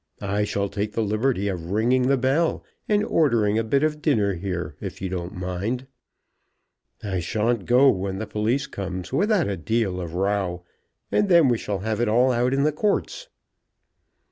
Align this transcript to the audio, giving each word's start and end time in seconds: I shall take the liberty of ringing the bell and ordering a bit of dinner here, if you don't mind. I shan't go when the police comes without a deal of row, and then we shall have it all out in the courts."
I 0.23 0.45
shall 0.45 0.67
take 0.67 0.93
the 0.93 1.03
liberty 1.03 1.47
of 1.47 1.69
ringing 1.69 2.07
the 2.07 2.17
bell 2.17 2.63
and 2.89 3.05
ordering 3.05 3.59
a 3.59 3.63
bit 3.63 3.83
of 3.83 4.01
dinner 4.01 4.33
here, 4.33 4.75
if 4.81 4.99
you 4.99 5.09
don't 5.09 5.35
mind. 5.35 5.85
I 7.03 7.19
shan't 7.19 7.67
go 7.67 7.87
when 7.91 8.17
the 8.17 8.25
police 8.25 8.65
comes 8.65 9.13
without 9.13 9.47
a 9.47 9.57
deal 9.57 10.01
of 10.01 10.15
row, 10.15 10.65
and 11.11 11.29
then 11.29 11.49
we 11.49 11.59
shall 11.59 11.81
have 11.85 12.01
it 12.01 12.07
all 12.09 12.31
out 12.31 12.51
in 12.51 12.63
the 12.63 12.71
courts." 12.71 13.29